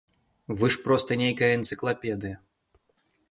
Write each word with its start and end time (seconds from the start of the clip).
Вы 0.61 0.65
ж 0.75 0.79
проста 0.85 1.17
нейкая 1.21 1.51
энцыклапедыя. 1.57 2.35